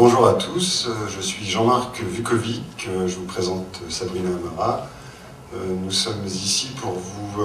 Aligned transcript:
bonjour 0.00 0.26
à 0.26 0.32
tous, 0.32 0.86
euh, 0.88 1.08
je 1.14 1.20
suis 1.20 1.44
Jean-Marc 1.44 2.00
Vukovic, 2.02 2.88
euh, 2.88 3.06
je 3.06 3.16
vous 3.16 3.26
présente 3.26 3.82
Sabrina 3.90 4.30
Amara. 4.30 4.86
Nous 5.52 5.90
sommes 5.90 6.24
ici 6.24 6.68
pour 6.80 6.92
vous 6.92 7.42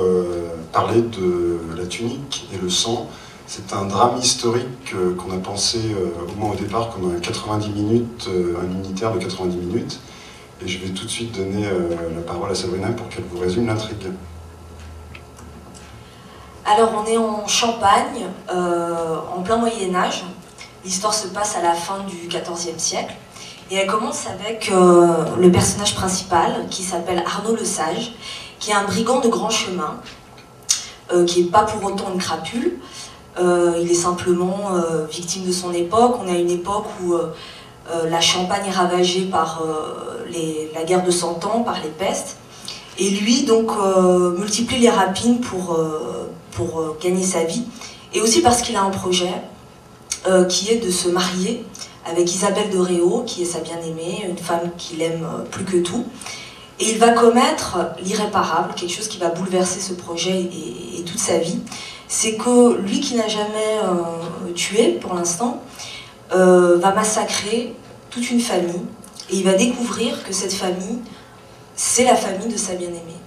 parler 0.72 1.02
de 1.02 1.60
La 1.76 1.88
tunique 1.88 2.48
et 2.54 2.58
le 2.58 2.70
sang. 2.70 3.10
C'est 3.48 3.74
un 3.74 3.86
drame 3.86 4.18
historique 4.20 4.94
qu'on 5.18 5.36
a 5.36 5.40
pensé 5.40 5.80
au 6.30 6.40
moins 6.40 6.52
au 6.52 6.56
départ 6.56 6.92
comme 6.92 7.16
un 7.16 7.20
90 7.20 7.70
minutes, 7.70 8.30
un 8.30 8.72
unitaire 8.72 9.12
de 9.12 9.18
90 9.18 9.58
minutes. 9.58 10.00
Et 10.64 10.68
je 10.68 10.78
vais 10.86 10.94
tout 10.94 11.06
de 11.06 11.10
suite 11.10 11.36
donner 11.36 11.64
la 11.64 12.22
parole 12.22 12.52
à 12.52 12.54
Sabrina 12.54 12.90
pour 12.90 13.10
qu'elle 13.10 13.24
vous 13.24 13.40
résume 13.40 13.66
l'intrigue. 13.66 14.06
Alors 16.64 16.92
on 17.04 17.12
est 17.12 17.18
en 17.18 17.48
Champagne, 17.48 18.28
en 18.48 19.42
plein 19.42 19.58
Moyen 19.58 19.96
Âge, 19.96 20.26
L'histoire 20.86 21.16
se 21.16 21.28
passe 21.30 21.56
à 21.58 21.64
la 21.64 21.74
fin 21.74 22.02
du 22.08 22.28
XIVe 22.28 22.78
siècle. 22.78 23.16
Et 23.72 23.76
elle 23.76 23.88
commence 23.88 24.28
avec 24.28 24.72
euh, 24.72 25.36
le 25.40 25.52
personnage 25.52 25.96
principal 25.96 26.68
qui 26.70 26.84
s'appelle 26.84 27.24
Arnaud 27.26 27.56
le 27.56 27.66
Sage, 27.66 28.14
qui 28.60 28.70
est 28.70 28.76
un 28.76 28.84
brigand 28.84 29.20
de 29.20 29.28
grand 29.28 29.50
chemin, 29.50 29.96
euh, 31.12 31.26
qui 31.26 31.42
n'est 31.42 31.50
pas 31.50 31.64
pour 31.64 31.84
autant 31.84 32.14
une 32.14 32.20
crapule. 32.20 32.74
Euh, 33.40 33.80
il 33.82 33.90
est 33.92 33.96
simplement 33.96 34.70
victime 35.10 35.46
de 35.46 35.52
son 35.52 35.74
époque. 35.74 36.18
On 36.24 36.28
a 36.28 36.38
une 36.38 36.52
époque 36.52 36.86
où 37.04 37.16
la 38.08 38.22
Champagne 38.22 38.68
est 38.68 38.72
ravagée 38.72 39.26
par 39.26 39.64
la 40.74 40.84
guerre 40.84 41.04
de 41.04 41.12
Cent 41.12 41.44
Ans, 41.46 41.62
par 41.62 41.82
les 41.82 41.90
pestes. 41.90 42.38
Et 43.00 43.10
lui, 43.10 43.44
donc, 43.44 43.72
multiplie 44.38 44.78
les 44.78 44.90
rapines 44.92 45.40
pour, 45.40 45.80
pour 46.52 46.96
gagner 47.02 47.24
sa 47.24 47.44
vie. 47.44 47.64
Et 48.14 48.22
aussi 48.22 48.42
parce 48.42 48.62
qu'il 48.62 48.76
a 48.78 48.84
un 48.84 48.92
projet, 48.92 49.34
euh, 50.28 50.46
qui 50.46 50.72
est 50.72 50.78
de 50.78 50.90
se 50.90 51.08
marier 51.08 51.64
avec 52.04 52.34
Isabelle 52.34 52.72
de 52.72 52.80
Réau, 52.80 53.24
qui 53.28 53.44
est 53.44 53.46
sa 53.46 53.60
bien-aimée, 53.60 54.26
une 54.28 54.38
femme 54.40 54.72
qu'il 54.76 55.04
aime 55.04 55.24
euh, 55.24 55.44
plus 55.44 55.66
que 55.66 55.78
tout. 55.78 56.04
Et 56.80 56.90
il 56.90 56.98
va 56.98 57.12
commettre 57.12 57.78
l'irréparable, 58.02 58.74
quelque 58.74 58.92
chose 58.92 59.08
qui 59.08 59.20
va 59.20 59.30
bouleverser 59.30 59.80
ce 59.80 59.94
projet 59.94 60.42
et, 60.42 61.04
toute 61.04 61.20
sa 61.20 61.38
vie. 61.38 61.60
C'est 62.08 62.38
que 62.38 62.76
lui 62.78 63.02
qui 63.02 63.14
n'a 63.14 63.28
jamais 63.28 63.78
euh, 63.84 64.52
tué 64.56 64.94
pour 64.94 65.14
l'instant, 65.14 65.62
va 66.32 66.92
massacrer 66.92 67.76
toute 68.10 68.32
une 68.32 68.40
famille. 68.40 68.82
Et 69.30 69.36
il 69.38 69.44
va 69.44 69.54
découvrir 69.54 70.24
que 70.24 70.34
cette 70.34 70.54
famille, 70.54 71.00
c'est 71.76 72.04
la 72.04 72.16
famille 72.16 72.52
de 72.52 72.58
sa 72.58 72.74
bien-aimée. 72.74 73.22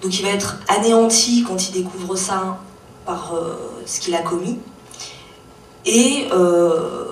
Donc 0.00 0.16
il 0.18 0.24
va 0.24 0.30
être 0.30 0.60
anéanti 0.68 1.44
quand 1.46 1.68
il 1.68 1.72
découvre 1.72 2.14
ça 2.14 2.60
par 3.04 3.34
ce 3.84 3.98
qu'il 3.98 4.14
a 4.14 4.22
commis. 4.22 4.60
Et 5.84 6.28
euh, 6.32 7.06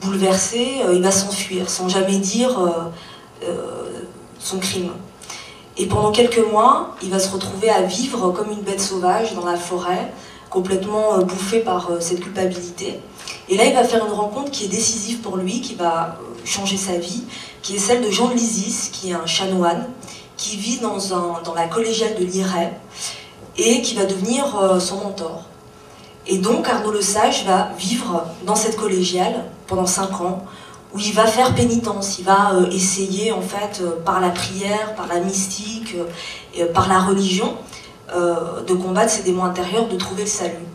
bouleversé, 0.00 0.82
euh, 0.84 0.94
il 0.94 1.02
va 1.02 1.10
s'enfuir 1.10 1.68
sans 1.68 1.88
jamais 1.88 2.18
dire 2.18 2.60
euh, 3.42 3.48
son 4.38 4.58
crime. 4.58 4.90
Et 5.76 5.86
pendant 5.86 6.12
quelques 6.12 6.44
mois, 6.52 6.94
il 7.02 7.10
va 7.10 7.18
se 7.18 7.32
retrouver 7.32 7.70
à 7.70 7.82
vivre 7.82 8.30
comme 8.30 8.50
une 8.50 8.60
bête 8.60 8.80
sauvage 8.80 9.34
dans 9.34 9.44
la 9.44 9.56
forêt, 9.56 10.12
complètement 10.50 11.18
bouffé 11.18 11.60
par 11.60 11.90
cette 12.00 12.20
culpabilité. 12.20 13.00
Et 13.48 13.56
là, 13.56 13.64
il 13.64 13.74
va 13.74 13.84
faire 13.84 14.04
une 14.04 14.12
rencontre 14.12 14.50
qui 14.50 14.64
est 14.64 14.68
décisive 14.68 15.20
pour 15.20 15.36
lui, 15.36 15.60
qui 15.60 15.74
va 15.74 16.18
changer 16.44 16.76
sa 16.76 16.96
vie, 16.96 17.22
qui 17.62 17.76
est 17.76 17.78
celle 17.78 18.02
de 18.02 18.10
Jean 18.10 18.28
de 18.28 18.34
qui 18.34 19.10
est 19.10 19.14
un 19.14 19.26
chanoine, 19.26 19.86
qui 20.36 20.56
vit 20.56 20.78
dans, 20.78 21.14
un, 21.14 21.40
dans 21.44 21.54
la 21.54 21.66
collégiale 21.66 22.14
de 22.18 22.24
Liray, 22.24 22.72
et 23.56 23.80
qui 23.80 23.94
va 23.94 24.04
devenir 24.04 24.44
son 24.80 24.96
mentor. 24.96 25.44
Et 26.30 26.38
donc 26.38 26.68
Arnaud 26.68 26.92
Le 26.92 27.02
Sage 27.02 27.44
va 27.44 27.70
vivre 27.76 28.24
dans 28.46 28.54
cette 28.54 28.76
collégiale 28.76 29.46
pendant 29.66 29.84
cinq 29.84 30.20
ans, 30.20 30.44
où 30.94 30.98
il 31.00 31.12
va 31.12 31.26
faire 31.26 31.56
pénitence, 31.56 32.20
il 32.20 32.24
va 32.24 32.54
euh, 32.54 32.70
essayer 32.70 33.32
en 33.32 33.40
fait 33.40 33.80
euh, 33.82 34.00
par 34.04 34.20
la 34.20 34.30
prière, 34.30 34.94
par 34.94 35.08
la 35.08 35.18
mystique, 35.18 35.96
euh, 36.58 36.72
par 36.72 36.88
la 36.88 37.00
religion, 37.00 37.56
de 38.66 38.74
combattre 38.74 39.12
ses 39.12 39.22
démons 39.22 39.44
intérieurs, 39.44 39.86
de 39.86 39.96
trouver 39.96 40.22
le 40.22 40.28
salut. 40.28 40.66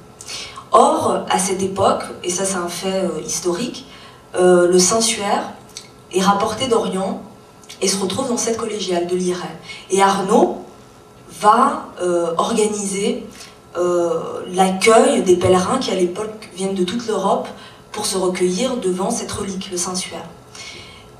Or, 0.71 1.25
à 1.29 1.37
cette 1.37 1.61
époque, 1.61 2.03
et 2.23 2.29
ça 2.29 2.45
c'est 2.45 2.55
un 2.55 2.69
fait 2.69 3.03
historique, 3.25 3.85
le 4.39 4.79
Saint-Suaire 4.79 5.51
est 6.13 6.21
rapporté 6.21 6.67
d'Orient 6.67 7.21
et 7.81 7.89
se 7.89 7.97
retrouve 7.97 8.29
dans 8.29 8.37
cette 8.37 8.55
collégiale 8.55 9.07
de 9.07 9.17
l'Iray. 9.17 9.49
Et 9.91 10.01
Arnaud 10.01 10.63
va 11.41 11.87
organiser 12.37 13.25
l'accueil 14.47 15.23
des 15.23 15.35
pèlerins 15.35 15.79
qui 15.79 15.91
à 15.91 15.95
l'époque 15.95 16.49
viennent 16.55 16.75
de 16.75 16.83
toute 16.83 17.07
l'Europe 17.07 17.47
pour 17.91 18.05
se 18.05 18.17
recueillir 18.17 18.77
devant 18.77 19.09
cette 19.09 19.31
relique, 19.31 19.71
le 19.71 19.77
Saint-Suaire. 19.77 20.25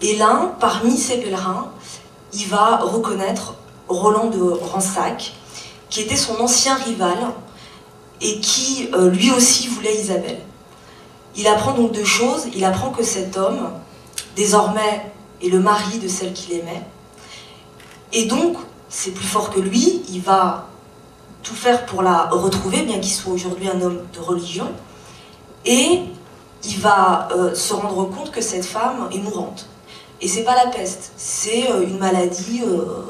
Et 0.01 0.17
là, 0.17 0.55
parmi 0.59 0.97
ces 0.97 1.17
pèlerins, 1.17 1.71
il 2.33 2.47
va 2.47 2.77
reconnaître 2.77 3.55
Roland 3.87 4.29
de 4.29 4.41
Ransac, 4.41 5.33
qui 5.89 6.01
était 6.01 6.15
son 6.15 6.39
ancien 6.41 6.75
rival 6.75 7.17
et 8.21 8.39
qui 8.39 8.89
euh, 8.93 9.09
lui 9.09 9.31
aussi 9.31 9.67
voulait 9.67 9.95
Isabelle. 9.95 10.39
Il 11.37 11.47
apprend 11.47 11.73
donc 11.73 11.91
deux 11.91 12.05
choses. 12.05 12.47
Il 12.55 12.63
apprend 12.65 12.91
que 12.91 13.03
cet 13.03 13.37
homme, 13.37 13.69
désormais, 14.35 15.11
est 15.41 15.49
le 15.49 15.59
mari 15.59 15.99
de 15.99 16.07
celle 16.07 16.33
qu'il 16.33 16.53
aimait. 16.53 16.83
Et 18.13 18.25
donc, 18.25 18.57
c'est 18.89 19.11
plus 19.11 19.25
fort 19.25 19.49
que 19.49 19.59
lui, 19.59 20.03
il 20.09 20.21
va 20.21 20.69
tout 21.45 21.55
faire 21.55 21.85
pour 21.85 22.01
la 22.01 22.23
retrouver, 22.31 22.81
bien 22.81 22.99
qu'il 22.99 23.13
soit 23.13 23.31
aujourd'hui 23.31 23.69
un 23.69 23.79
homme 23.79 24.01
de 24.13 24.19
religion. 24.19 24.67
Et 25.63 26.01
il 26.65 26.79
va 26.79 27.29
euh, 27.31 27.53
se 27.53 27.73
rendre 27.73 28.05
compte 28.05 28.31
que 28.31 28.41
cette 28.41 28.65
femme 28.65 29.07
est 29.13 29.19
mourante. 29.19 29.67
Et 30.21 30.27
c'est 30.27 30.43
pas 30.43 30.55
la 30.55 30.71
peste, 30.71 31.13
c'est 31.17 31.69
euh, 31.69 31.83
une 31.83 31.99
maladie 31.99 32.63
euh, 32.65 33.03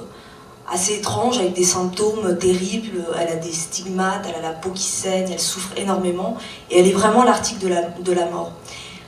assez 0.70 0.96
étrange 0.96 1.38
avec 1.38 1.54
des 1.54 1.64
symptômes 1.64 2.38
terribles. 2.38 3.06
Elle 3.18 3.30
a 3.30 3.36
des 3.38 3.54
stigmates, 3.54 4.26
elle 4.28 4.44
a 4.44 4.50
la 4.50 4.54
peau 4.54 4.72
qui 4.72 4.84
saigne, 4.84 5.30
elle 5.32 5.40
souffre 5.40 5.72
énormément 5.78 6.36
et 6.70 6.80
elle 6.80 6.88
est 6.88 6.94
vraiment 6.94 7.24
l'article 7.24 7.62
de 7.62 7.68
la, 7.70 7.82
de 7.84 8.12
la 8.12 8.26
mort. 8.26 8.52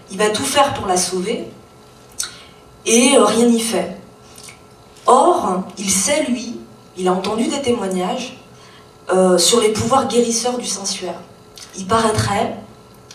Il 0.10 0.18
va 0.18 0.30
tout 0.30 0.46
faire 0.46 0.74
pour 0.74 0.88
la 0.88 0.96
sauver 0.96 1.50
et 2.86 3.18
rien 3.18 3.48
n'y 3.48 3.60
fait. 3.60 3.98
Or, 5.06 5.64
il 5.78 5.90
sait, 5.90 6.24
lui, 6.30 6.58
il 6.96 7.08
a 7.10 7.14
entendu 7.14 7.48
des 7.48 7.62
témoignages 7.62 8.38
euh, 9.10 9.38
sur 9.38 9.62
les 9.62 9.70
pouvoirs 9.70 10.08
guérisseurs 10.08 10.58
du 10.58 10.66
Saint-Suaire. 10.66 11.20
Il 11.78 11.88
paraîtrait, 11.88 12.56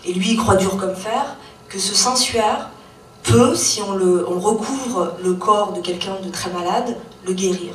et 0.04 0.12
lui 0.12 0.32
il 0.32 0.36
croit 0.36 0.56
dur 0.56 0.76
comme 0.76 0.96
fer, 0.96 1.36
que 1.68 1.78
ce 1.78 1.94
Saint-Suaire 1.94 2.70
peut, 3.22 3.54
si 3.54 3.82
on, 3.82 3.92
le, 3.92 4.26
on 4.28 4.40
recouvre 4.40 5.14
le 5.22 5.34
corps 5.34 5.72
de 5.72 5.80
quelqu'un 5.80 6.16
de 6.22 6.30
très 6.30 6.50
malade, 6.50 6.96
le 7.26 7.32
guérir. 7.32 7.74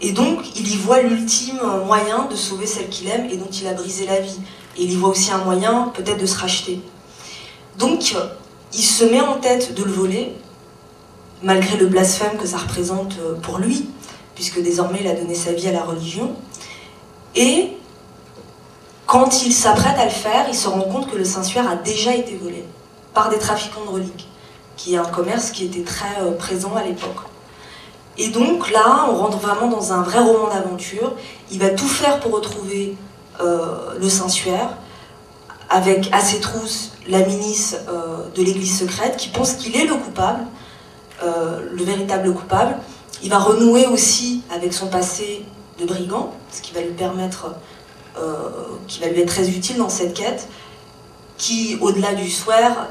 Et 0.00 0.12
donc, 0.12 0.44
il 0.56 0.70
y 0.70 0.76
voit 0.76 1.00
l'ultime 1.00 1.60
moyen 1.86 2.26
de 2.30 2.36
sauver 2.36 2.66
celle 2.66 2.88
qu'il 2.88 3.08
aime 3.08 3.28
et 3.30 3.36
dont 3.36 3.48
il 3.50 3.66
a 3.66 3.72
brisé 3.72 4.06
la 4.06 4.20
vie. 4.20 4.38
Et 4.76 4.84
il 4.84 4.92
y 4.92 4.96
voit 4.96 5.08
aussi 5.08 5.30
un 5.30 5.38
moyen, 5.38 5.90
peut-être, 5.94 6.20
de 6.20 6.26
se 6.26 6.38
racheter. 6.38 6.80
Donc, 7.78 8.14
il 8.74 8.84
se 8.84 9.04
met 9.04 9.20
en 9.20 9.34
tête 9.34 9.74
de 9.74 9.82
le 9.82 9.90
voler, 9.90 10.32
malgré 11.42 11.78
le 11.78 11.86
blasphème 11.86 12.36
que 12.36 12.46
ça 12.46 12.58
représente 12.58 13.14
pour 13.42 13.58
lui, 13.58 13.88
puisque 14.34 14.62
désormais 14.62 14.98
il 15.00 15.06
a 15.06 15.14
donné 15.14 15.34
sa 15.34 15.52
vie 15.52 15.68
à 15.68 15.72
la 15.72 15.82
religion. 15.82 16.34
Et 17.36 17.76
quand 19.06 19.44
il 19.44 19.52
s'apprête 19.52 19.98
à 19.98 20.06
le 20.06 20.10
faire, 20.10 20.46
il 20.48 20.54
se 20.54 20.66
rend 20.68 20.80
compte 20.80 21.10
que 21.10 21.16
le 21.16 21.24
Saint-Suaire 21.24 21.70
a 21.70 21.76
déjà 21.76 22.14
été 22.14 22.34
volé 22.36 22.64
par 23.14 23.28
des 23.28 23.38
trafiquants 23.38 23.84
de 23.84 23.90
reliques, 23.90 24.26
qui 24.76 24.94
est 24.94 24.98
un 24.98 25.04
commerce 25.04 25.50
qui 25.50 25.66
était 25.66 25.82
très 25.82 26.20
euh, 26.22 26.32
présent 26.32 26.74
à 26.74 26.82
l'époque. 26.82 27.22
Et 28.18 28.28
donc 28.28 28.70
là, 28.70 29.06
on 29.10 29.16
rentre 29.16 29.38
vraiment 29.38 29.68
dans 29.68 29.92
un 29.92 30.02
vrai 30.02 30.18
roman 30.18 30.48
d'aventure. 30.48 31.14
Il 31.50 31.58
va 31.58 31.70
tout 31.70 31.86
faire 31.86 32.18
pour 32.20 32.32
retrouver 32.32 32.96
euh, 33.40 33.94
le 34.00 34.08
Saint-Suaire, 34.08 34.70
avec 35.68 36.08
à 36.12 36.20
ses 36.20 36.40
trousses 36.40 36.92
la 37.06 37.20
ministre 37.20 37.78
euh, 37.88 38.28
de 38.34 38.42
l'église 38.42 38.78
secrète, 38.78 39.18
qui 39.18 39.28
pense 39.28 39.52
qu'il 39.52 39.76
est 39.76 39.84
le 39.84 39.94
coupable, 39.94 40.44
le 41.22 41.82
véritable 41.82 42.32
coupable. 42.34 42.76
Il 43.22 43.30
va 43.30 43.38
renouer 43.38 43.86
aussi 43.86 44.42
avec 44.54 44.72
son 44.74 44.88
passé 44.88 45.44
de 45.78 45.84
brigand, 45.84 46.32
ce 46.50 46.62
qui 46.62 46.72
va 46.72 46.80
lui 46.80 46.92
permettre, 46.92 47.54
euh, 48.18 48.48
qui 48.88 49.00
va 49.00 49.08
lui 49.08 49.20
être 49.20 49.28
très 49.28 49.50
utile 49.50 49.76
dans 49.76 49.88
cette 49.88 50.14
quête, 50.14 50.48
qui, 51.36 51.76
au-delà 51.80 52.14
du 52.14 52.30
soir, 52.30 52.88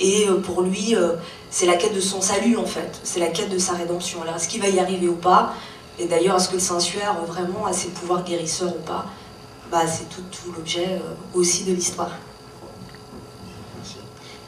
est 0.00 0.28
euh, 0.28 0.40
pour 0.40 0.62
lui, 0.62 0.96
euh, 0.96 1.12
c'est 1.50 1.66
la 1.66 1.74
quête 1.74 1.94
de 1.94 2.00
son 2.00 2.22
salut 2.22 2.56
en 2.56 2.64
fait, 2.64 2.98
c'est 3.02 3.20
la 3.20 3.26
quête 3.26 3.50
de 3.50 3.58
sa 3.58 3.74
rédemption. 3.74 4.22
Alors 4.22 4.36
est-ce 4.36 4.48
qu'il 4.48 4.62
va 4.62 4.68
y 4.68 4.80
arriver 4.80 5.08
ou 5.08 5.14
pas? 5.14 5.54
Et 5.98 6.06
d'ailleurs, 6.06 6.36
est-ce 6.36 6.48
que 6.48 6.54
le 6.54 6.60
Saint-Suaire 6.60 7.16
vraiment 7.26 7.66
a 7.66 7.72
ses 7.74 7.88
pouvoirs 7.88 8.24
guérisseurs 8.24 8.74
ou 8.74 8.80
pas? 8.80 9.04
Bah, 9.70 9.86
C'est 9.86 10.08
tout, 10.08 10.52
l'objet 10.56 11.00
aussi 11.34 11.64
de 11.64 11.72
l'histoire. 11.72 12.10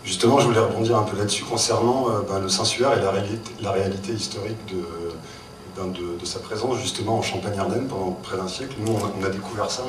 Justement, 0.03 0.39
je 0.39 0.47
voulais 0.47 0.61
rebondir 0.61 0.99
un 0.99 1.03
peu 1.03 1.17
là-dessus 1.17 1.45
concernant 1.45 2.09
bah, 2.29 2.39
le 2.39 2.49
Saint-Suaire 2.49 2.93
et 2.99 3.63
la 3.63 3.73
réalité 3.73 4.13
historique 4.13 4.59
de, 4.69 4.85
de, 5.77 6.25
sa 6.25 6.39
présence 6.39 6.79
justement 6.79 7.19
en 7.19 7.23
Champagne-Ardenne 7.23 7.87
pendant 7.89 8.13
près 8.13 8.37
d'un 8.37 8.49
siècle. 8.49 8.77
Nous, 8.79 8.93
on 8.93 9.25
a, 9.25 9.29
découvert 9.29 9.71
ça, 9.71 9.83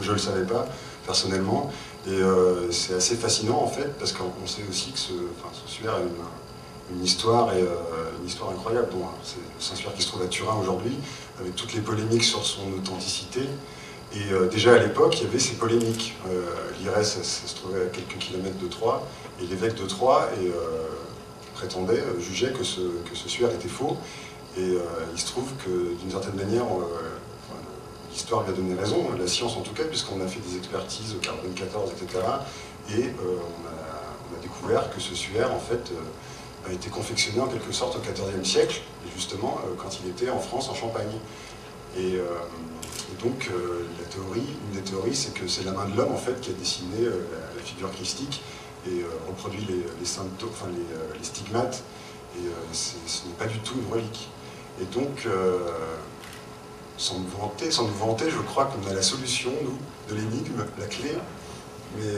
je 0.00 0.08
ne 0.08 0.12
le 0.12 0.18
savais 0.18 0.44
pas 0.44 0.66
personnellement, 1.04 1.70
et 2.06 2.20
c'est 2.70 2.94
assez 2.94 3.16
fascinant 3.16 3.60
en 3.62 3.66
fait, 3.66 3.98
parce 3.98 4.12
qu'on 4.12 4.46
sait 4.46 4.62
aussi 4.70 4.92
que 4.92 4.98
ce, 4.98 5.12
ce 5.66 5.88
a 5.88 5.98
une, 6.94 7.04
histoire 7.04 7.52
et 7.54 7.60
une 7.60 8.26
histoire 8.26 8.50
incroyable. 8.50 8.88
C'est 9.58 9.72
un 9.72 9.76
suaire 9.76 9.94
qui 9.94 10.02
se 10.02 10.08
trouve 10.08 10.22
à 10.22 10.26
Turin 10.26 10.56
aujourd'hui, 10.60 10.96
avec 11.40 11.56
toutes 11.56 11.74
les 11.74 11.80
polémiques 11.80 12.24
sur 12.24 12.44
son 12.44 12.72
authenticité. 12.78 13.40
Et 14.14 14.32
euh, 14.32 14.46
déjà 14.48 14.74
à 14.74 14.78
l'époque, 14.78 15.18
il 15.20 15.24
y 15.24 15.26
avait 15.26 15.38
ces 15.38 15.54
polémiques. 15.54 16.14
Euh, 16.28 16.42
L'IRES, 16.80 17.04
ça, 17.04 17.22
se 17.22 17.54
trouvait 17.54 17.82
à 17.82 17.86
quelques 17.86 18.18
kilomètres 18.18 18.58
de 18.58 18.68
Troyes, 18.68 19.02
et 19.40 19.46
l'évêque 19.46 19.74
de 19.74 19.86
Troyes 19.86 20.28
euh, 20.38 20.50
prétendait, 21.54 22.02
jugeait 22.20 22.52
que 22.52 22.62
ce, 22.62 22.80
que 22.80 23.14
ce 23.14 23.28
suaire 23.28 23.50
était 23.50 23.68
faux. 23.68 23.96
Et 24.58 24.76
il 25.12 25.18
se 25.18 25.26
trouve 25.26 25.50
que 25.64 25.94
d'une 26.00 26.10
certaine 26.10 26.34
manière, 26.34 26.64
l'histoire 28.10 28.42
lui 28.42 28.50
a 28.50 28.52
donné 28.52 28.74
raison, 28.74 29.08
la 29.18 29.26
science 29.26 29.56
en 29.56 29.62
tout 29.62 29.72
cas, 29.72 29.84
puisqu'on 29.84 30.20
a 30.20 30.26
fait 30.26 30.40
des 30.40 30.58
expertises 30.58 31.14
au 31.14 31.18
carbone 31.18 31.54
14, 31.54 31.90
etc. 31.92 32.22
Et 32.90 33.06
on 33.18 33.66
a, 33.68 34.42
découvert 34.42 34.94
que 34.94 35.00
ce 35.00 35.14
suaire, 35.14 35.54
en 35.54 35.58
fait, 35.58 35.92
a 36.68 36.72
été 36.72 36.90
confectionné 36.90 37.40
en 37.40 37.46
quelque 37.46 37.72
sorte 37.72 37.96
au 37.96 38.00
XIVe 38.00 38.44
siècle, 38.44 38.82
justement 39.16 39.58
quand 39.78 40.00
il 40.04 40.10
était 40.10 40.28
en 40.28 40.38
France, 40.38 40.68
en 40.68 40.74
Champagne. 40.74 41.18
Et, 41.96 42.18
donc 43.22 43.48
euh, 43.52 43.86
la 44.00 44.06
théorie, 44.06 44.46
une 44.68 44.80
des 44.80 44.90
théories, 44.90 45.14
c'est 45.14 45.34
que 45.34 45.46
c'est 45.46 45.64
la 45.64 45.72
main 45.72 45.86
de 45.86 45.96
l'homme 45.96 46.12
en 46.12 46.16
fait 46.16 46.40
qui 46.40 46.50
a 46.50 46.54
dessiné 46.54 46.98
euh, 47.02 47.24
la, 47.56 47.62
figure 47.62 47.90
christique 47.92 48.42
et 48.86 49.00
euh, 49.00 49.06
reproduit 49.28 49.66
les, 49.68 51.24
stigmates. 51.24 51.84
Et 52.36 52.40
ce 52.72 52.96
n'est 53.26 53.34
pas 53.38 53.46
du 53.46 53.58
tout 53.58 53.74
une 53.74 53.92
relique. 53.92 54.28
Et 54.82 54.84
donc, 54.86 55.26
sans 56.96 57.18
nous 57.18 57.28
vanter, 57.38 57.70
sans 57.70 57.84
nous 57.84 57.94
vanter, 57.94 58.30
je 58.30 58.38
crois 58.38 58.64
qu'on 58.64 58.90
a 58.90 58.94
la 58.94 59.02
solution, 59.02 59.52
nous, 59.62 59.78
de 60.08 60.20
l'énigme, 60.20 60.64
la 60.78 60.86
clé. 60.86 61.12
Mais 61.96 62.12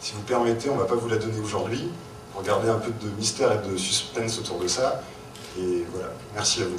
si 0.00 0.14
vous 0.14 0.22
permettez, 0.22 0.68
on 0.70 0.74
ne 0.74 0.80
va 0.80 0.86
pas 0.86 0.96
vous 0.96 1.08
la 1.08 1.18
donner 1.18 1.38
aujourd'hui, 1.38 1.88
pour 2.32 2.42
garder 2.42 2.68
un 2.68 2.78
peu 2.78 2.90
de 2.90 3.10
mystère 3.16 3.52
et 3.52 3.68
de 3.68 3.76
suspense 3.76 4.38
autour 4.38 4.58
de 4.58 4.66
ça. 4.66 5.02
Et 5.58 5.84
voilà, 5.92 6.08
merci 6.34 6.62
à 6.62 6.64
vous. 6.66 6.78